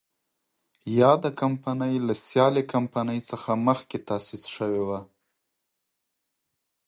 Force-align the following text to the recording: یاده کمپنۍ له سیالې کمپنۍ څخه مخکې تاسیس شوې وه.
یاده 0.99 1.29
کمپنۍ 1.41 1.95
له 2.07 2.13
سیالې 2.25 2.63
کمپنۍ 2.73 3.19
څخه 3.29 3.49
مخکې 3.67 3.97
تاسیس 4.07 4.43
شوې 4.55 4.81
وه. 4.87 4.99